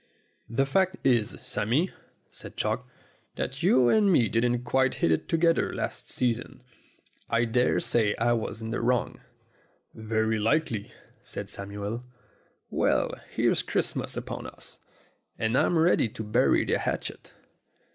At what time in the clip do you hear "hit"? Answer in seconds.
4.95-5.11